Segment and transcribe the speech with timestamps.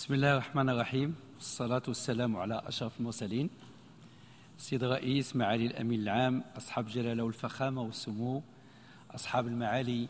[0.00, 1.14] بسم الله الرحمن الرحيم.
[1.34, 3.50] والصلاة والسلام على أشرف المرسلين.
[4.58, 8.42] سيد الرئيس معالي الأمين العام أصحاب الجلالة والفخامة والسمو
[9.10, 10.08] أصحاب المعالي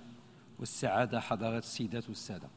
[0.58, 2.48] والسعادة حضرات السيدات والسادة.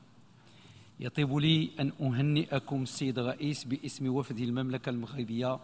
[0.99, 5.59] يطيب لي أن أهنئكم السيد الرئيس باسم وفد المملكة المغربية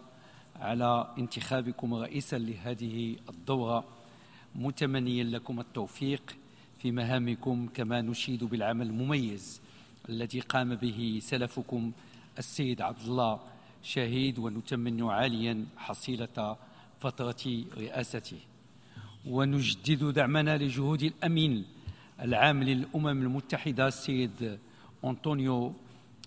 [0.56, 3.84] على انتخابكم رئيسا لهذه الدورة.
[4.56, 6.36] متمنيا لكم التوفيق
[6.80, 9.62] في مهامكم كما نشيد بالعمل المميز
[10.10, 11.92] الذي قام به سلفكم
[12.38, 13.40] السيد عبد الله
[13.84, 16.58] شهيد ونتمن عاليا حصيلة
[17.00, 17.44] فترة
[17.78, 18.38] رئاسته.
[19.28, 21.66] ونجدد دعمنا لجهود الأمين
[22.22, 24.60] العام للأمم المتحدة السيد
[25.06, 25.74] أنطونيو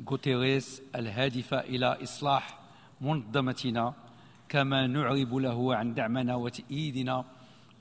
[0.08, 2.58] غوتيريس الهادفة إلى إصلاح
[3.00, 3.94] منظمتنا
[4.48, 7.24] كما نعرب له عن دعمنا وتأييدنا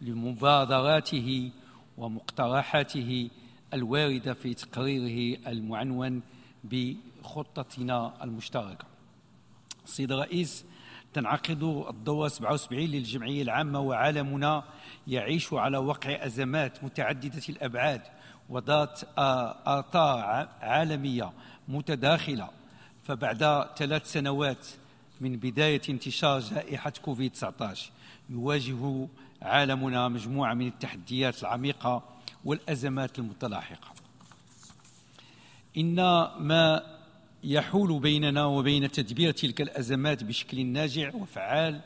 [0.01, 1.51] لمبادراته
[1.97, 3.29] ومقترحاته
[3.73, 6.21] الواردة في تقريره المعنون
[6.63, 8.85] بخطتنا المشتركة.
[9.85, 10.66] سيد الرئيس
[11.13, 14.63] تنعقد الدورة 77 للجمعية العامة وعالمنا
[15.07, 18.01] يعيش على وقع أزمات متعددة الأبعاد
[18.49, 21.34] وذات آثار عالمية
[21.67, 22.49] متداخلة.
[23.04, 24.67] فبعد ثلاث سنوات
[25.21, 27.91] من بداية انتشار جائحة كوفيد 19
[28.29, 29.07] يواجه
[29.41, 32.04] عالمنا مجموعة من التحديات العميقة
[32.45, 33.91] والأزمات المتلاحقة.
[35.77, 35.95] إن
[36.39, 36.83] ما
[37.43, 41.81] يحول بيننا وبين تدبير تلك الأزمات بشكل ناجع وفعال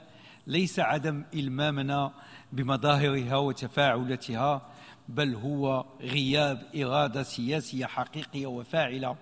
[0.48, 2.14] ليس عدم إلمامنا
[2.54, 4.62] بمظاهرها وتفاعلاتها
[5.10, 9.16] بل هو غياب إرادة سياسية حقيقية وفاعلة.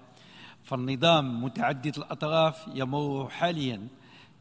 [0.64, 3.88] فالنظام متعدد الأطراف يمر حاليا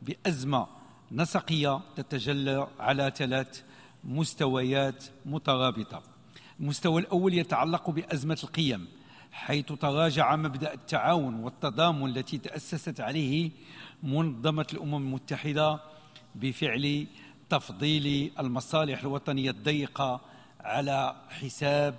[0.03, 0.67] بأزمة
[1.13, 3.63] نسقية تتجلى على ثلاث
[4.05, 6.12] مستويات مترابطة.
[6.63, 8.89] المستوى الأول يتعلق بأزمة القيم
[9.33, 13.51] حيث تراجع مبدأ التعاون والتضامن التي تأسست عليه
[14.03, 15.81] منظمة الأمم المتحدة
[16.35, 17.07] بفعل
[17.51, 20.21] تفضيل المصالح الوطنية الضيقة
[20.61, 21.95] على حساب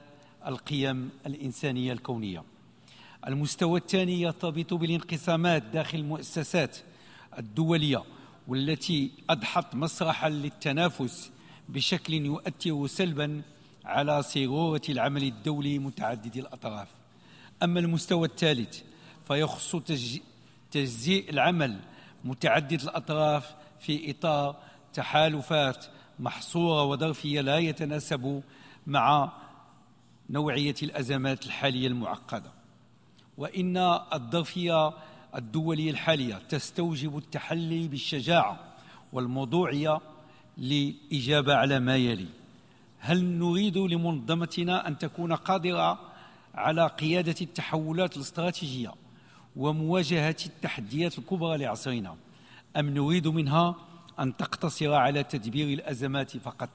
[0.48, 2.44] القيم الإنسانية الكونية.
[3.28, 6.78] المستوى الثاني يرتبط بالانقسامات داخل المؤسسات
[7.38, 8.04] الدولية
[8.48, 11.32] والتي أضحت مسرحا للتنافس
[11.70, 13.42] بشكل يؤثر سلبا
[13.86, 16.88] على صيغورة العمل الدولي متعدد الأطراف.
[17.64, 18.82] أما المستوى الثالث
[19.28, 19.76] فيخص
[20.72, 21.80] تجزيء العمل
[22.24, 24.56] متعدد الأطراف في إطار
[24.94, 25.86] تحالفات
[26.20, 28.44] محصورة وظرفية لا يتناسب
[28.88, 29.32] مع
[30.30, 32.52] نوعية الأزمات الحالية المعقدة.
[33.38, 33.78] وإن
[34.14, 34.94] الظرفية
[35.36, 38.60] الدولية الحالية تستوجب التحلي بالشجاعة
[39.14, 40.00] والموضوعية
[40.58, 42.28] للإجابة على ما يلي.
[43.06, 46.00] هل نريد لمنظمتنا أن تكون قادرة
[46.56, 48.94] على قيادة التحولات الاستراتيجية
[49.56, 52.16] ومواجهة التحديات الكبرى لعصرنا؟
[52.78, 53.76] أم نريد منها
[54.20, 56.70] أن تقتصر على تدبير الأزمات فقط؟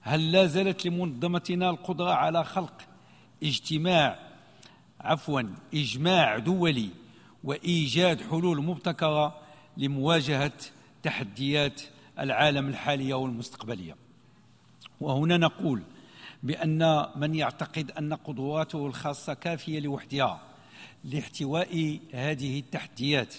[0.00, 2.82] هل لا زالت لمنظمتنا القدرة على خلق
[3.42, 4.18] اجتماع
[5.00, 5.42] عفوا
[5.74, 6.88] إجماع دولي
[7.44, 9.38] وإيجاد حلول مبتكرة
[9.76, 10.52] لمواجهة
[11.02, 11.82] تحديات
[12.18, 14.05] العالم الحالية والمستقبلية؟
[15.00, 15.82] وهنا نقول
[16.42, 20.40] بأن من يعتقد أن قدراته الخاصة كافية لوحدها
[21.04, 23.34] لاحتواء هذه التحديات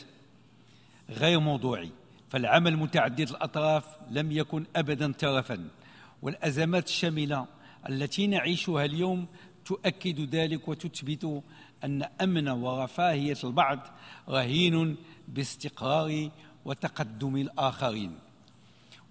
[1.09, 1.91] غير موضوعي
[2.29, 5.69] فالعمل متعدد الأطراف لم يكن أبدا ترفا
[6.22, 7.46] والأزمات الشاملة
[7.90, 9.28] التي نعيشها اليوم
[9.66, 11.44] تؤكد ذلك وتثبت
[11.84, 13.79] أن أمن ورفاهية البعض
[14.29, 14.96] رهين
[15.28, 16.29] باستقرار
[16.66, 18.26] وتقدم الآخرين.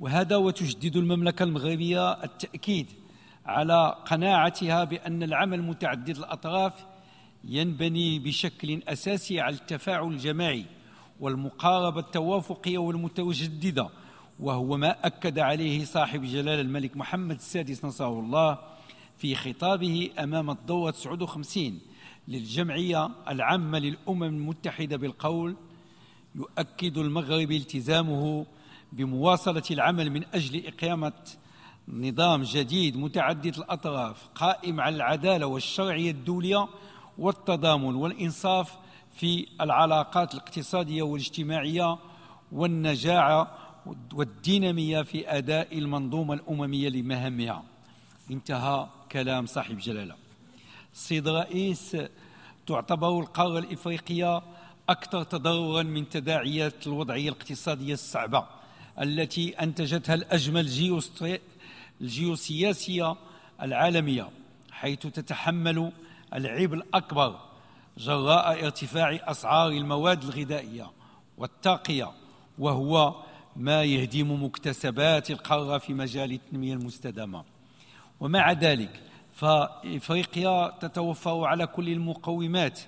[0.01, 2.87] وهذا وتجدد المملكة المغربية التأكيد
[3.47, 6.73] على قناعتها بأن العمل متعدد الأطراف
[7.45, 10.67] ينبني بشكل أساسي على التفاعل الجماعي
[11.21, 13.89] والمقاربة التوافقية والمتجددة
[14.41, 18.59] وهو ما أكد عليه صاحب جلالة الملك محمد السادس نصره الله
[19.19, 21.79] في خطابه أمام الدورة 59
[22.29, 25.57] للجمعية العامة للأمم المتحدة بالقول
[26.35, 28.47] يؤكد المغرب التزامه
[28.97, 31.13] بمواصلة العمل من أجل إقامة
[31.89, 36.69] نظام جديد متعدد الأطراف قائم على العدالة والشرعية الدولية
[37.19, 38.77] والتضامن والإنصاف
[39.13, 41.99] في العلاقات الاقتصادية والاجتماعية
[42.53, 43.59] والنجاعة
[44.13, 47.63] والدينامية في أداء المنظومة الأممية لمهامها.
[48.31, 50.15] انتهى كلام صاحب جلالة.
[50.95, 51.97] السيد الرئيس
[52.67, 54.43] تعتبر القارة الإفريقية
[54.89, 58.56] أكثر تضررا من تداعيات الوضعية الاقتصادية الصعبة.
[59.01, 61.01] التي أنتجتها الأجمل
[62.01, 63.17] الجيوسياسية
[63.63, 64.31] العالمية
[64.71, 65.93] حيث تتحمل
[66.35, 67.41] العبء الأكبر
[67.99, 70.91] جراء ارتفاع أسعار المواد الغذائية
[71.39, 72.13] والتاقية
[72.59, 73.15] وهو
[73.57, 77.45] ما يهدم مكتسبات القارة في مجال التنمية المستدامة.
[78.21, 79.03] ومع ذلك
[79.35, 82.81] فإفريقيا تتوفر على كل المقومات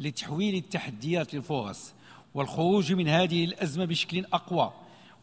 [0.00, 1.92] لتحويل التحديات للفرص
[2.34, 4.72] والخروج من هذه الأزمة بشكل أقوى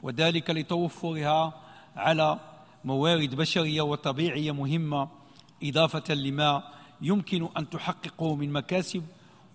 [0.03, 1.53] وذلك لتوفرها
[1.95, 2.39] على
[2.83, 5.09] موارد بشرية وطبيعية مهمة
[5.63, 6.63] إضافة لما
[7.01, 9.03] يمكن أن تحققه من مكاسب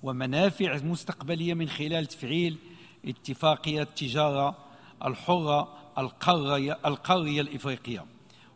[0.02, 2.58] ومنافع مستقبلية من خلال تفعيل
[3.04, 4.56] اتفاقية التجارة
[5.04, 5.68] الحرة
[5.98, 8.04] القارية, القارية الإفريقية.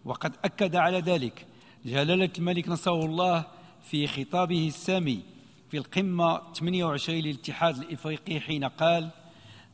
[0.04, 1.46] وقد أكد على ذلك
[1.84, 3.44] جلالة الملك نصر الله
[3.82, 5.22] في خطابه السامي
[5.70, 9.10] في القمة 28 للاتحاد الإفريقي حين قال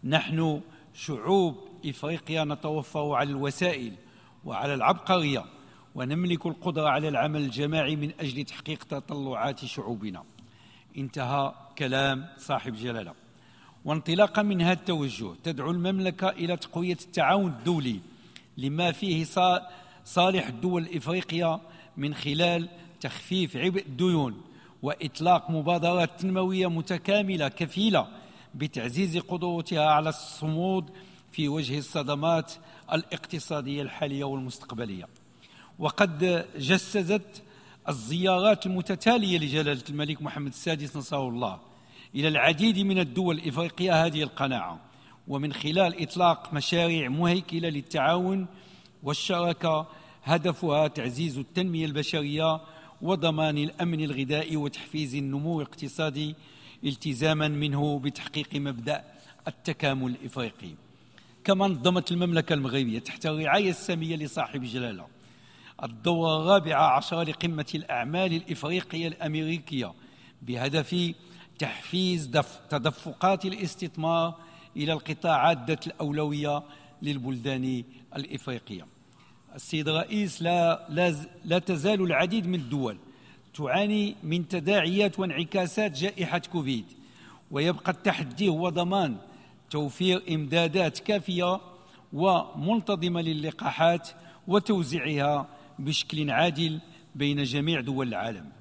[0.05, 0.61] نحن
[0.95, 3.93] شعوب إفريقيا نتوفر على الوسائل
[4.45, 5.45] وعلى العبقرية
[5.95, 10.23] ونملك القدرة على العمل الجماعي من أجل تحقيق تطلعات شعوبنا.
[10.97, 13.13] انتهى كلام صاحب جلالة.
[13.85, 18.01] وانطلاقا من هذا التوجه تدعو المملكة إلى تقوية التعاون الدولي
[18.59, 19.25] لما فيه
[20.05, 21.61] صالح الدول الإفريقية
[21.97, 22.69] من خلال
[23.01, 24.41] تخفيف عبء الديون
[24.83, 28.09] وإطلاق مبادرات تنموية متكاملة كفيلة
[28.55, 30.91] بتعزيز قدرتها على الصمود
[31.33, 32.53] في وجه الصدمات
[32.93, 35.09] الاقتصادية الحالية والمستقبلية.
[35.79, 37.43] وقد جسدت
[37.89, 41.59] الزيارات المتتالية لجلالة الملك محمد السادس نصره الله
[42.15, 44.81] إلى العديد من الدول الإفريقية هذه القناعة
[45.29, 48.47] ومن خلال إطلاق مشاريع مهيكلة للتعاون
[49.03, 49.87] والشراكة
[50.25, 52.61] هدفها تعزيز التنمية البشرية
[53.03, 56.35] وضمان الأمن الغذائي وتحفيز النمو الاقتصادي
[56.85, 59.05] التزاما منه بتحقيق مبدأ
[59.49, 60.88] التكامل الإفريقي.
[61.45, 61.67] كما
[62.11, 65.07] المملكة المغربية تحت الرعاية السامية لصاحب جلالة.
[65.83, 69.93] الدورة الرابعة عشر لقمة الأعمال الإفريقية الأمريكية
[70.43, 71.13] بهدف
[71.59, 72.31] تحفيز
[72.71, 74.35] تدفقات الاستثمار
[74.77, 76.63] إلى القطاعات ذات الأولوية
[77.03, 77.85] للبلدان
[78.17, 78.87] الإفريقية.
[79.55, 81.15] السيد الرئيس لا, لا,
[81.45, 82.97] لا تزال العديد من الدول
[83.55, 86.85] تعاني من تداعيات وانعكاسات جائحة كوفيد
[87.51, 89.17] ويبقى التحدي هو ضمان
[89.71, 91.61] توفير إمدادات كافية
[92.13, 94.09] ومنتظمة للقاحات
[94.49, 95.49] وتوزيعها
[95.79, 96.81] بشكل عادل
[97.15, 98.53] بين جميع دول العالم.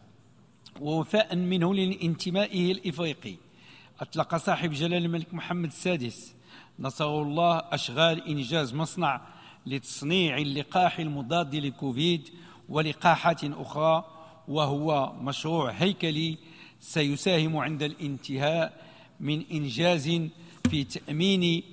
[0.82, 3.36] ووفاء منه لانتمائه الإفريقي
[4.00, 6.34] أطلق صاحب جلال الملك محمد السادس.
[6.80, 9.22] نصره الله أشغال إنجاز مصنع
[9.66, 12.30] لتصنيع اللقاح المضاد للكوفيد
[12.70, 14.06] ولقاحات أخرى
[14.48, 16.38] وهو مشروع هيكلي
[16.80, 18.86] سيساهم عند الانتهاء
[19.20, 20.22] من إنجاز
[20.68, 21.64] في تأمين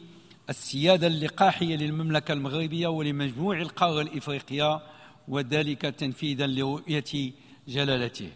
[0.51, 4.81] السيادة اللقاحية للمملكة المغربية ولمجموع القارة الإفريقية
[5.29, 7.33] وذلك تنفيذا لرؤية
[7.69, 8.31] جلالته.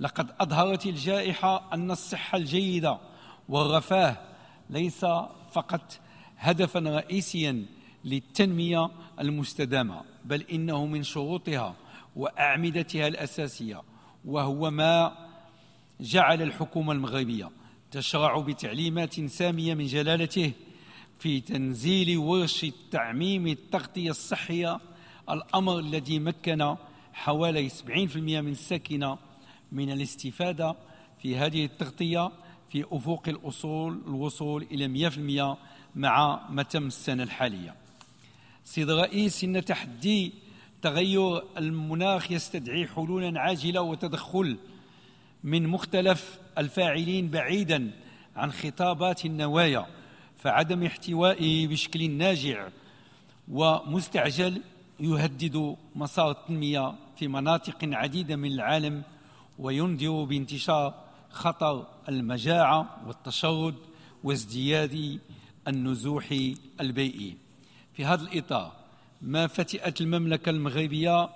[0.00, 2.98] لقد أظهرت الجائحة أن الصحة الجيدة
[3.48, 4.16] والرفاه
[4.70, 5.00] ليس
[5.52, 5.98] فقط
[6.38, 7.66] هدفا رئيسيا
[8.04, 11.74] للتنمية المستدامة بل إنه من شروطها
[12.16, 13.82] وأعمدتها الأساسية
[14.24, 15.12] وهو ما
[16.00, 17.50] جعل الحكومة المغربية
[17.90, 20.52] تشرع بتعليمات سامية من جلالته
[21.18, 24.80] في تنزيل ورش تعميم التغطية الصحية
[25.30, 26.76] الأمر الذي مكن
[27.12, 29.18] حوالي 70% من الساكنة
[29.72, 30.76] من الاستفادة
[31.22, 32.30] في هذه التغطية
[32.72, 35.10] في أفق الأصول الوصول إلى
[35.54, 35.56] 100%
[35.96, 37.74] مع متم السنة الحالية.
[38.64, 40.32] سيد الرئيس إن تحدي
[40.82, 44.58] تغير المناخ يستدعي حلولا عاجلة وتدخل
[45.44, 47.90] من مختلف الفاعلين بعيدا
[48.36, 49.86] عن خطابات النوايا
[50.36, 52.68] فعدم احتوائه بشكل ناجع
[53.48, 54.62] ومستعجل
[55.00, 59.02] يهدد مسار التنمية في مناطق عديدة من العالم
[59.58, 60.94] وينذر بانتشار
[61.30, 63.74] خطر المجاعة والتشرد
[64.24, 65.20] وازدياد
[65.68, 66.34] النزوح
[66.80, 67.36] البيئي.
[67.94, 68.72] في هذا الإطار
[69.22, 71.28] ما فتئت المملكة المغربية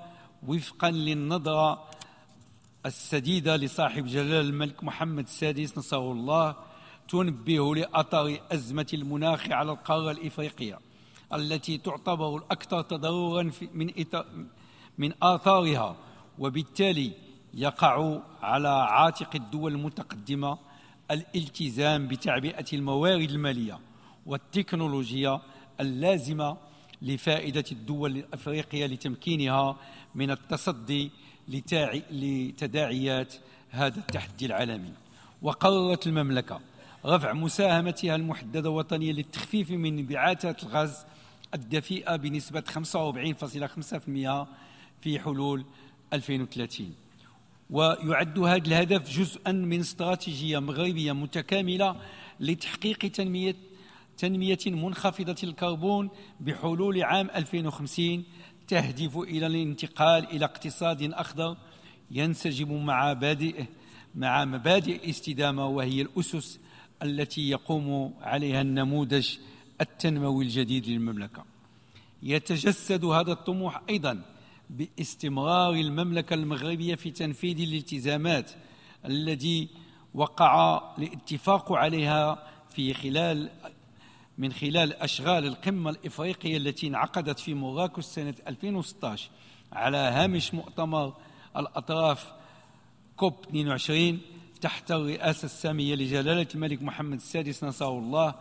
[0.47, 1.90] وفقا للنظرة
[2.87, 6.57] السديدة لصاحب جلال الملك محمد السادس نصره الله
[7.09, 10.79] تنبه لأثر أزمة المناخ على القارة الإفريقية
[11.35, 13.91] التي تعتبر الأكثر تضررا من
[14.99, 15.97] من آثارها
[16.39, 17.13] وبالتالي
[17.55, 20.59] يقع على عاتق الدول المتقدمة
[21.11, 23.79] الالتزام بتعبئة الموارد المالية
[24.27, 25.41] والتكنولوجية
[25.81, 26.57] اللازمة
[27.03, 29.77] لفائدة الدول الأفريقية لتمكينها
[30.15, 31.11] من التصدي
[32.11, 33.35] لتداعيات
[33.71, 34.93] هذا التحدي العالمي.
[35.43, 36.61] وقررت المملكة
[37.07, 41.05] رفع مساهمتها المحددة وطنيا للتخفيف من انبعاثات الغاز
[41.55, 44.47] الدفيئة بنسبة 45.5%
[45.01, 45.65] في حلول
[46.13, 46.95] 2030
[47.71, 51.97] ويعد هذا الهدف جزءا من استراتيجية مغربية متكاملة
[52.41, 53.57] لتحقيق تنمية
[54.19, 58.25] تنمية منخفضة الكربون بحلول عام 2050
[58.71, 61.57] تهدف إلى الانتقال إلى اقتصاد أخضر
[62.11, 63.65] ينسجم مع مبادئ
[64.15, 66.61] مع مبادئ الاستدامة وهي الأسس
[67.03, 69.37] التي يقوم عليها النموذج
[69.81, 71.45] التنموي الجديد للمملكة.
[72.23, 74.23] يتجسد هذا الطموح أيضا
[74.71, 78.51] باستمرار المملكة المغربية في تنفيذ الالتزامات
[79.07, 79.69] التي
[80.15, 83.51] وقع الاتفاق عليها في خلال
[84.41, 89.31] من خلال أشغال القمة الإفريقية التي انعقدت في مراكش سنة 2016
[89.73, 91.15] على هامش مؤتمر
[91.57, 92.33] الأطراف
[93.17, 94.21] كوب 22
[94.61, 98.35] تحت الرئاسة السامية لجلالة الملك محمد السادس نصره الله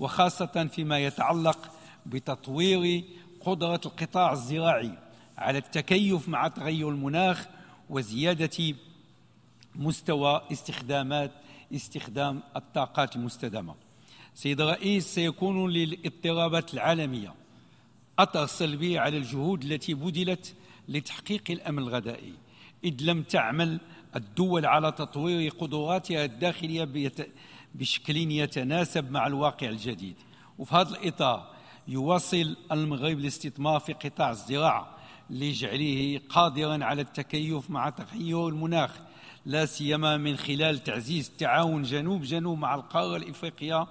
[0.00, 1.58] وخاصة فيما يتعلق
[2.06, 3.04] بتطوير
[3.40, 4.92] قدرة القطاع الزراعي
[5.38, 7.46] على التكيف مع تغير المناخ
[7.90, 8.74] وزيادة
[9.74, 11.30] مستوى استخدامات
[11.74, 13.85] استخدام الطاقات المستدامة.
[14.36, 17.34] سيد الرئيس سيكون للاضطرابات العالمية.
[18.18, 20.54] أثر سلبي على الجهود التي بذلت
[20.88, 22.32] لتحقيق الأمن الغذائي.
[22.84, 23.80] إذ لم تعمل
[24.16, 26.88] الدول على تطوير قدراتها الداخلية
[27.74, 30.16] بشكل يتناسب مع الواقع الجديد.
[30.58, 31.50] وفي هذا الإطار
[31.88, 34.96] يواصل المغرب الاستثمار في قطاع الزراعة
[35.30, 38.90] لجعله قادرا على التكيف مع تغير المناخ
[39.46, 43.86] لا سيما من خلال تعزيز التعاون جنوب جنوب مع القارة الإفريقية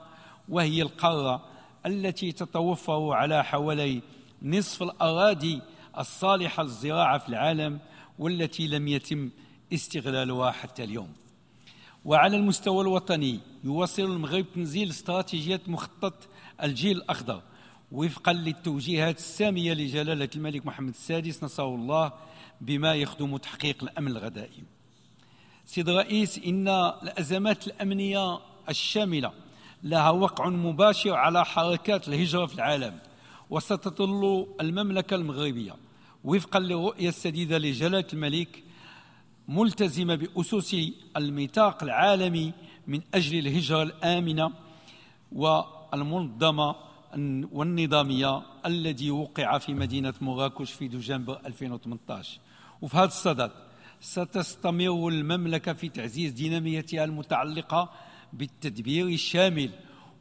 [0.50, 1.46] وهي القارة
[1.86, 4.02] التي تتوفر على حوالي
[4.42, 5.62] نصف الأراضي
[5.98, 7.80] الصالحة للزراعة في العالم
[8.20, 9.30] والتي لم يتم
[9.74, 11.10] استغلالها حتى اليوم.
[12.06, 16.14] وعلى المستوى الوطني يواصل المغرب تنزيل استراتيجية مخطط
[16.64, 17.42] الجيل الأخضر
[17.92, 22.14] وفقا للتوجيهات السامية لجلالة الملك محمد السادس نصره الله
[22.62, 24.64] بما يخدم تحقيق الأمن الغذائي.
[25.66, 26.68] سيد الرئيس إن
[27.04, 29.32] الأزمات الأمنية الشاملة
[29.86, 33.00] لها وقع مباشر على حركات الهجرة في العالم
[33.50, 35.76] وستظل المملكة المغربية
[36.24, 38.64] وفقا للرؤية السديدة لجلالة الملك
[39.48, 40.76] ملتزمة بأسس
[41.18, 42.54] الميثاق العالمي
[42.88, 44.52] من أجل الهجرة الآمنة
[45.32, 46.76] والمنظمة
[47.52, 52.40] والنظامية الذي وقع في مدينة مراكش في دجنبر 2018
[52.82, 53.52] وفي هذا الصدد
[54.02, 57.90] ستستمر المملكة في تعزيز ديناميتها المتعلقة
[58.38, 59.70] بالتدبير الشامل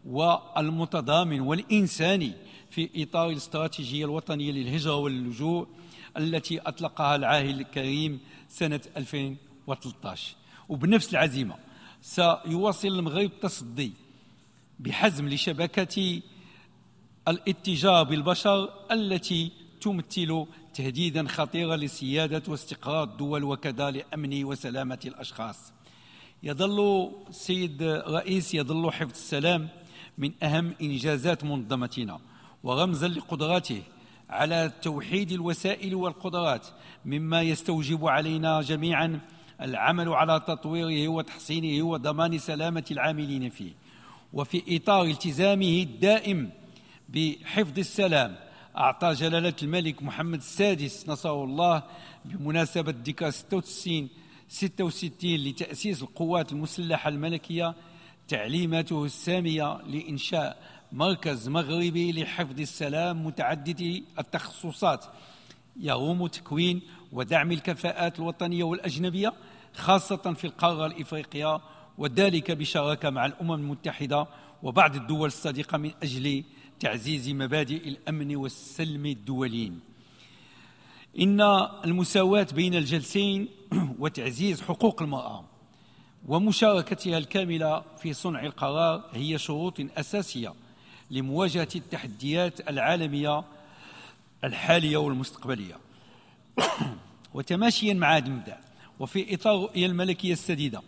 [0.05, 2.33] والمتضامن والإنساني
[2.71, 5.67] في إطار الاستراتيجية الوطنية للهجرة واللجوء
[6.17, 10.37] التي أطلقها العاهل الكريم سنة 2013
[10.69, 11.57] وبنفس العزيمة
[12.03, 13.93] سيواصل المغرب التصدي
[14.81, 16.21] بحزم لشبكة
[17.29, 25.74] الاتجاه بالبشر التي تمثل تهديدا خطيرا لسيادة واستقرار الدول وكذا لأمن وسلامة الأشخاص.
[26.45, 29.69] يظل سيد رئيس يظل حفظ السلام
[30.19, 32.21] من أهم إنجازات منظمتنا
[32.65, 33.83] ورمزا لقدراته
[34.31, 36.67] على توحيد الوسائل والقدرات
[37.05, 39.21] مما يستوجب علينا جميعا
[39.61, 43.73] العمل على تطويره وتحسينه وضمان سلامة العاملين فيه.
[44.33, 46.51] وفي إطار التزامه الدائم
[47.09, 48.37] بحفظ السلام
[48.77, 51.83] أعطى جلالة الملك محمد السادس نصره الله
[52.25, 54.09] بمناسبة ذكرى 66
[54.55, 57.75] 66 لتأسيس القوات المسلحة الملكية
[58.29, 65.05] تعليماته السامية لإنشاء مركز مغربي لحفظ السلام متعدد التخصصات.
[65.81, 66.83] يقوم تكوين
[67.13, 69.33] ودعم الكفاءات الوطنية والأجنبية
[69.75, 71.61] خاصة في القارة الإفريقية
[71.99, 74.27] وذلك بشراكة مع الأمم المتحدة
[74.63, 76.45] وبعض الدول الصديقة من أجل
[76.81, 79.94] تعزيز مبادئ الأمن والسلم الدوليين.
[81.21, 81.41] إن
[81.85, 83.49] المساواة بين الجنسين
[83.99, 85.45] وتعزيز حقوق المرأة
[86.29, 90.55] ومشاركتها الكاملة في صنع القرار هي شروط أساسية
[91.11, 93.45] لمواجهة التحديات العالمية
[94.45, 95.77] الحالية والمستقبلية.
[97.35, 98.59] وتماشيا مع هذا المبدأ
[99.01, 100.83] وفي إطار الملكية السديدة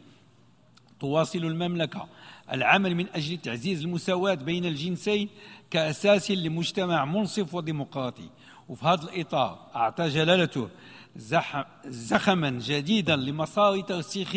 [1.00, 2.08] تواصل المملكة.
[2.52, 5.28] العمل من أجل تعزيز المساواة بين الجنسين
[5.70, 8.28] كأساس لمجتمع منصف وديمقراطي.
[8.68, 10.68] وفي هذا الإطار أعطى جلالته
[11.86, 14.36] زخما جديدا لمسار ترسيخ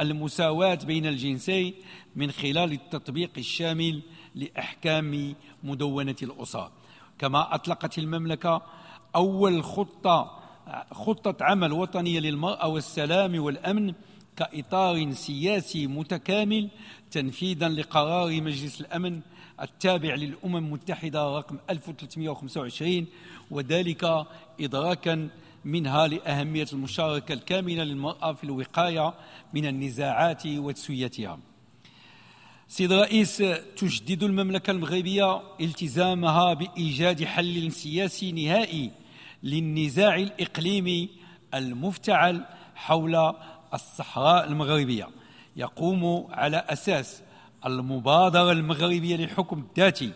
[0.00, 1.74] المساواة بين الجنسين
[2.16, 4.02] من خلال التطبيق الشامل
[4.34, 6.70] لأحكام مدونة الأسر.
[7.18, 8.62] كما أطلقت المملكة
[9.16, 10.42] أول خطة
[10.92, 13.94] خطة عمل وطنية للمرأة والسلام والأمن
[14.36, 16.68] كإطار سياسي متكامل
[17.10, 19.20] تنفيذا لقرار مجلس الأمن
[19.62, 23.06] التابع للأمم المتحدة رقم 1325
[23.50, 24.26] وذلك
[24.60, 25.28] إدراكا
[25.64, 29.14] منها لأهمية المشاركة الكاملة للمرأة في الوقاية
[29.54, 31.38] من النزاعات وتسويتها.
[32.68, 33.36] سيد الرئيس
[33.76, 38.90] تجدد المملكة المغربية التزامها بإيجاد حل سياسي نهائي
[39.42, 41.08] للنزاع الإقليمي
[41.54, 43.32] المفتعل حول
[43.74, 45.08] الصحراء المغربية
[45.56, 47.22] يقوم على أساس
[47.66, 50.12] المبادرة المغربية للحكم الذاتي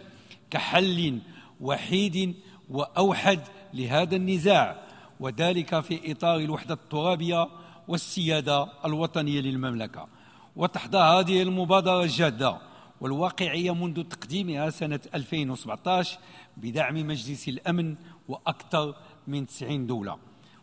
[0.50, 1.18] كحل
[1.60, 2.34] وحيد
[2.70, 3.40] وأوحد
[3.74, 4.76] لهذا النزاع
[5.20, 7.48] وذلك في إطار الوحدة الترابية
[7.88, 10.08] والسيادة الوطنية للمملكة.
[10.56, 12.58] وتحظى هذه المبادرة الجادة
[13.00, 16.18] والواقعية منذ تقديمها سنة 2017
[16.56, 17.96] بدعم مجلس الأمن
[18.28, 18.94] وأكثر
[19.26, 20.16] من 90 دولة.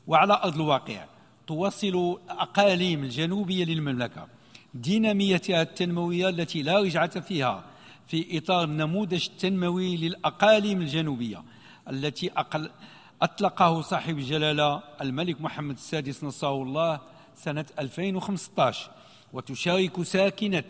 [0.08, 1.06] وعلى أرض الواقع
[1.48, 4.28] تواصل الأقاليم الجنوبية للمملكة.
[4.74, 7.64] ديناميتها التنموية التي لا رجعة فيها
[8.08, 11.44] في إطار النموذج التنموي للأقاليم الجنوبية
[11.90, 12.70] التي أقل
[13.22, 17.00] أطلقه صاحب الجلالة الملك محمد السادس نصره الله
[17.36, 18.92] سنة 2015
[19.34, 20.64] وتشارك ساكنة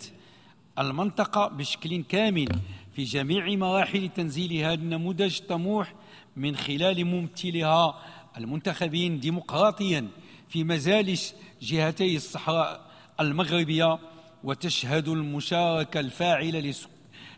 [0.79, 2.48] المنطقة بشكل كامل
[2.96, 5.93] في جميع مراحل تنزيل هذا النموذج الطموح
[6.36, 8.00] من خلال ممثلها
[8.38, 10.07] المنتخبين ديمقراطيا.
[10.50, 11.22] في مزالج
[11.62, 12.82] جهتي الصحراء
[13.20, 14.00] المغربية
[14.44, 16.74] وتشهد المشاركة الفاعلة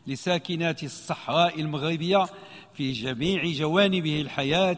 [0.08, 2.26] لساكنات الصحراء المغربية
[2.74, 4.78] في جميع جوانبه الحياة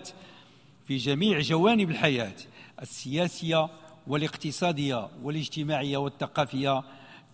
[0.88, 2.36] في جميع جوانب الحياة
[2.82, 3.70] السياسية
[4.08, 6.84] والاقتصادية والاجتماعية والثقافية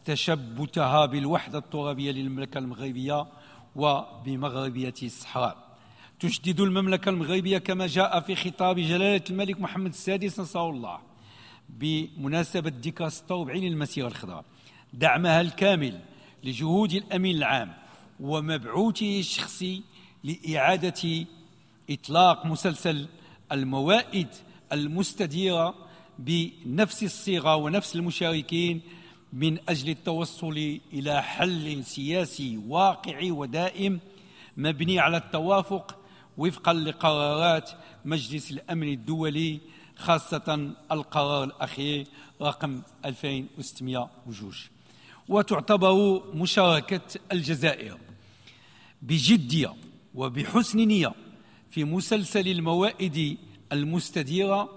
[0.05, 3.27] تشبتها بالوحدة الترابية للمملكة المغربية
[3.75, 5.66] وبمغربية الصحراء.
[6.19, 10.99] تجدد المملكة المغربية كما جاء في خطاب جلالة الملك محمد السادس نصره الله.
[11.69, 14.45] بمناسبة ذكرى 46 للمسيرة الخضراء.
[14.93, 15.99] دعمها الكامل
[16.43, 17.73] لجهود الأمين العام
[18.19, 19.83] ومبعوثه الشخصي
[20.23, 21.25] لإعادة
[21.89, 23.07] إطلاق مسلسل
[23.51, 24.27] الموائد
[24.73, 25.75] المستديرة
[26.19, 28.81] بنفس الصيغة ونفس المشاركين
[29.33, 33.99] من أجل التوصل إلى حل سياسي واقعي ودائم
[34.57, 35.97] مبني على التوافق
[36.37, 37.69] وفقا لقرارات
[38.05, 39.59] مجلس الأمن الدولي
[39.95, 42.07] خاصة القرار الأخير
[42.41, 44.53] رقم 2602
[45.27, 47.97] وتعتبر مشاركة الجزائر
[49.01, 49.73] بجدية
[50.15, 51.13] وبحسن نية
[51.69, 53.37] في مسلسل الموائد
[53.71, 54.69] المستديرة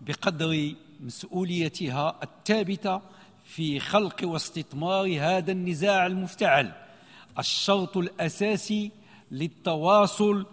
[0.00, 3.00] بقدر مسؤوليتها الثابتة
[3.44, 6.72] في خلق واستثمار هذا النزاع المفتعل
[7.38, 8.90] الشرط الأساسي
[9.30, 10.46] للتواصل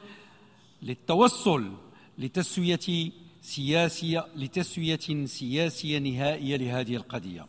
[0.81, 1.71] للتوصل
[2.17, 3.11] لتسوية
[3.41, 7.45] سياسية لتسوية سياسية نهائية لهذه القضية.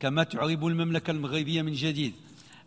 [0.00, 2.12] كما تعرب المملكة المغربية من جديد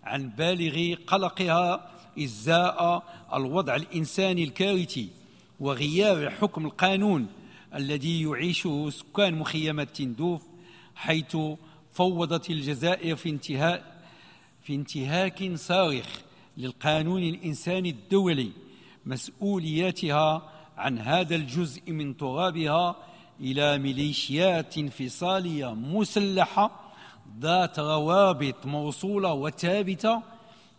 [0.03, 5.09] عن بالغ قلقها إزاء الوضع الإنساني الكارثي
[5.59, 7.27] وغياب حكم القانون
[7.75, 10.41] الذي يعيشه سكان مخيمات تندوف
[10.95, 11.37] حيث
[11.93, 14.05] فوضت الجزائر في انتهاء
[14.63, 16.05] في انتهاك صارخ
[16.57, 18.51] للقانون الإنساني الدولي.
[19.05, 20.41] مسؤولياتها
[20.77, 22.95] عن هذا الجزء من ترابها
[23.39, 26.71] إلى ميليشيات انفصالية مسلحة
[27.39, 30.21] ذات روابط موصولة وثابتة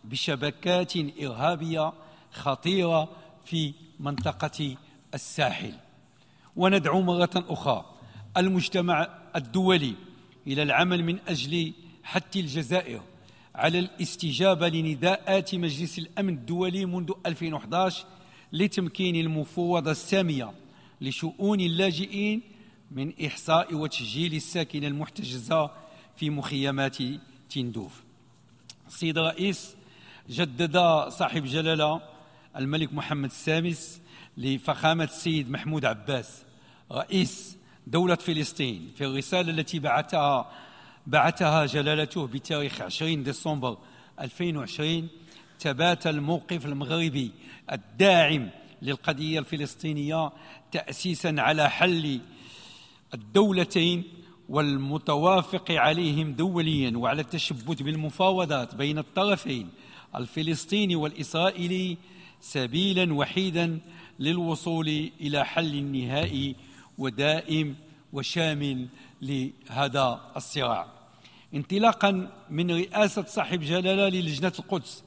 [0.03, 1.93] بشبكات إرهابية
[2.31, 3.09] خطيرة
[3.45, 4.75] في منطقة
[5.13, 5.73] الساحل.
[6.55, 7.85] وندعو مرة أخرى
[8.37, 9.93] المجتمع الدولي
[10.47, 13.01] إلى العمل من أجل حث الجزائر
[13.55, 18.05] على الاستجابة لنداءات مجلس الأمن الدولي منذ 2011
[18.53, 20.51] لتمكين المفوضة السامية
[21.01, 22.41] لشؤون اللاجئين
[22.91, 25.71] من إحصاء وتسجيل الساكنة المحتجزة
[26.15, 26.97] في مخيمات
[27.49, 28.03] تندوف.
[28.89, 29.75] سيد الرئيس
[30.29, 30.77] جدد
[31.09, 32.01] صاحب جلالة
[32.57, 34.01] الملك محمد السادس
[34.37, 36.43] لفخامة السيد محمود عباس
[36.91, 37.57] رئيس
[37.87, 40.51] دولة فلسطين في الرسالة التي بعثها
[41.07, 43.77] بعثها جلالته بتاريخ 20 ديسمبر
[44.19, 45.07] 2020
[45.59, 47.31] ثبات الموقف المغربي
[47.71, 48.49] الداعم
[48.81, 50.31] للقضية الفلسطينية
[50.71, 52.19] تأسيسا على حل
[53.13, 54.03] الدولتين
[54.49, 59.69] والمتوافق عليهم دوليا وعلى التشبث بالمفاوضات بين الطرفين
[60.15, 61.97] الفلسطيني والإسرائيلي
[62.41, 63.79] سبيلا وحيدا
[64.19, 66.55] للوصول إلى حل نهائي
[66.97, 67.75] ودائم
[68.13, 68.87] وشامل
[69.21, 70.87] لهذا الصراع.
[71.53, 75.03] انطلاقا من رئاسة صاحب جلالة للجنة القدس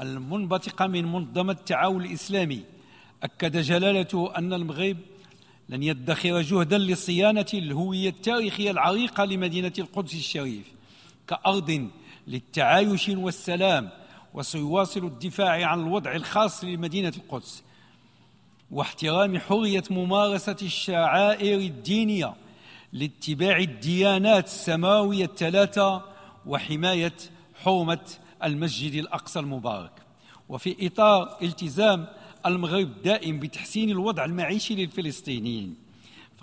[0.00, 2.62] المنبثقة من منظمة التعاون الإسلامي.
[3.22, 4.96] أكد جلالته أن المغرب
[5.68, 10.72] لن يدخر جهدا لصيانة الهوية التاريخية العريقة لمدينة القدس الشريف
[11.26, 11.88] كأرض
[12.26, 13.90] للتعايش والسلام
[14.34, 17.62] وسيواصل الدفاع عن الوضع الخاص لمدينة القدس.
[18.70, 22.34] واحترام حرية ممارسة الشعائر الدينية
[22.92, 26.02] لاتباع الديانات السماوية الثلاثة
[26.46, 27.14] وحماية
[27.64, 28.00] حرمة
[28.44, 29.92] المسجد الأقصى المبارك.
[30.48, 32.06] وفي إطار التزام
[32.46, 35.74] المغرب الدائم بتحسين الوضع المعيشي للفلسطينيين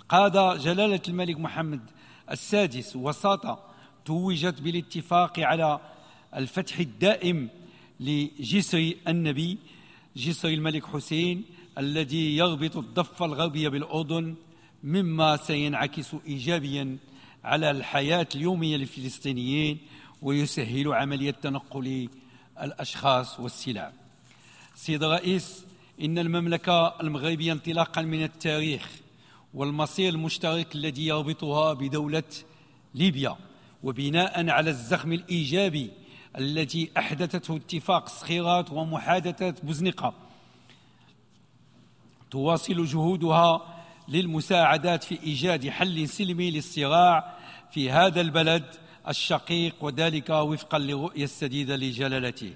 [0.08, 1.80] قاد جلالة الملك محمد
[2.30, 3.64] السادس وساطة
[4.04, 5.80] توجت بالاتفاق على
[6.36, 7.48] الفتح الدائم
[8.00, 9.58] لجسر النبي
[10.16, 11.44] جسر الملك حسين
[11.78, 14.34] الذي يربط الضفة الغربية بالأردن
[14.84, 16.96] مما سينعكس إيجابيا
[17.44, 19.78] على الحياة اليومية للفلسطينيين
[20.22, 22.08] ويسهل عملية تنقل
[22.62, 23.92] الأشخاص والسلع.
[24.74, 25.64] سيد الرئيس
[26.00, 28.88] إن المملكة المغربية انطلاقا من التاريخ
[29.54, 32.22] والمصير المشترك الذي يربطها بدولة
[32.94, 33.36] ليبيا
[33.82, 35.90] وبناء على الزخم الإيجابي
[36.38, 40.14] التي أحدثته اتفاق صخيرات ومحادثات بوزنقة
[42.30, 47.36] تواصل جهودها للمساعدات في إيجاد حل سلمي للصراع
[47.70, 48.64] في هذا البلد
[49.08, 52.54] الشقيق وذلك وفقا للرؤية السديدة لجلالته.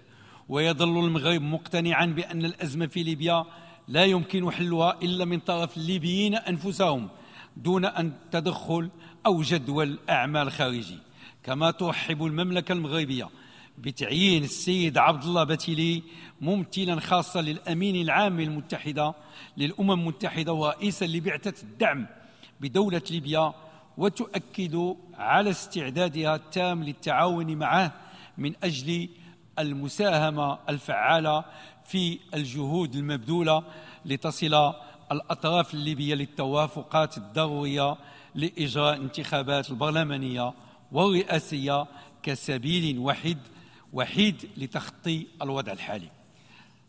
[0.48, 3.44] ويظل المغرب مقتنعا بأن الأزمة في ليبيا
[3.88, 7.08] لا يمكن حلها إلا من طرف الليبيين أنفسهم
[7.56, 8.90] دون أن تدخل
[9.26, 10.98] أو جدول أعمال خارجي.
[11.42, 13.28] كما ترحب المملكة المغربية
[13.78, 16.02] بتعيين السيد عبد الله بتيلي
[16.40, 19.14] ممثلا خاصا للأمين العام المتحده
[19.56, 22.06] للأمم المتحدة ورئيسا لبعثة الدعم
[22.60, 23.54] بدولة ليبيا
[23.98, 27.92] وتؤكد على استعدادها التام للتعاون معه
[28.38, 29.08] من أجل
[29.58, 31.44] المساهمة الفعالة
[31.84, 33.62] في الجهود المبذولة
[34.04, 34.72] لتصل
[35.12, 37.96] الأطراف الليبية للتوافقات الضرورية
[38.34, 40.52] لإجراء انتخابات البرلمانية
[40.92, 41.86] والرئاسية
[42.22, 43.38] كسبيل وحيد
[43.92, 46.08] وحيد لتخطي الوضع الحالي.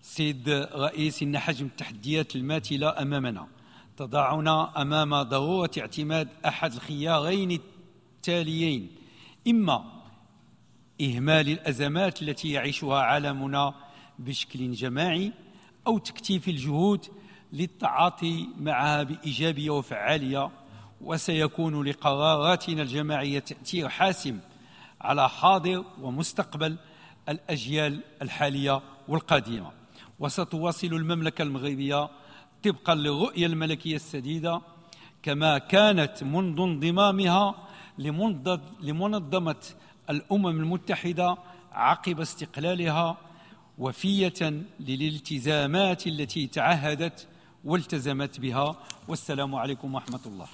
[0.02, 3.48] سيد رئيس إن حجم التحديات الماثلة أمامنا.
[3.97, 8.91] تضعنا أمام ضرورة اعتماد أحد الخيارين التاليين.
[9.47, 9.86] إما
[11.01, 13.73] إهمال الأزمات التي يعيشها عالمنا
[14.19, 15.34] بشكل جماعي
[15.88, 17.05] أو تكثيف الجهود
[17.53, 20.51] للتعاطي معها بإيجابية وفعالية
[21.01, 24.39] وسيكون لقراراتنا الجماعية تأثير حاسم
[25.01, 26.77] على حاضر ومستقبل
[27.29, 29.71] الأجيال الحالية والقادمة.
[30.19, 32.10] وستواصل المملكة المغربية
[32.65, 34.62] طبقا للرؤية الملكية السديدة
[35.23, 37.56] كما كانت منذ انضمامها
[38.82, 39.63] لمنظمة
[40.10, 41.38] الأمم المتحدة
[41.71, 43.17] عقب استقلالها
[43.78, 47.28] وفية للالتزامات التي تعهدت
[47.65, 48.75] والتزمت بها.
[49.08, 50.47] والسلام عليكم ورحمة الله.